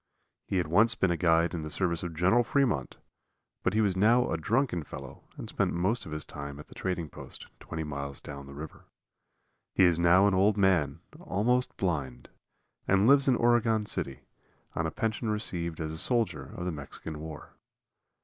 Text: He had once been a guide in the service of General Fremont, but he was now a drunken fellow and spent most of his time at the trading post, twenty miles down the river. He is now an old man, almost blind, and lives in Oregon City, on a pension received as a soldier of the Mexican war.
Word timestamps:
He 0.47 0.57
had 0.57 0.65
once 0.65 0.95
been 0.95 1.11
a 1.11 1.15
guide 1.15 1.53
in 1.53 1.61
the 1.61 1.69
service 1.69 2.01
of 2.01 2.15
General 2.15 2.41
Fremont, 2.43 2.97
but 3.61 3.75
he 3.75 3.81
was 3.81 3.95
now 3.95 4.31
a 4.31 4.35
drunken 4.35 4.81
fellow 4.83 5.25
and 5.37 5.47
spent 5.47 5.75
most 5.75 6.07
of 6.07 6.11
his 6.11 6.25
time 6.25 6.57
at 6.59 6.65
the 6.67 6.73
trading 6.73 7.07
post, 7.07 7.45
twenty 7.59 7.83
miles 7.83 8.19
down 8.19 8.47
the 8.47 8.55
river. 8.55 8.85
He 9.75 9.83
is 9.83 9.99
now 9.99 10.25
an 10.25 10.33
old 10.33 10.57
man, 10.57 11.01
almost 11.19 11.77
blind, 11.77 12.29
and 12.87 13.05
lives 13.05 13.27
in 13.27 13.35
Oregon 13.35 13.85
City, 13.85 14.21
on 14.73 14.87
a 14.87 14.91
pension 14.91 15.29
received 15.29 15.79
as 15.79 15.91
a 15.93 15.99
soldier 15.99 16.45
of 16.55 16.65
the 16.65 16.71
Mexican 16.71 17.19
war. 17.19 17.53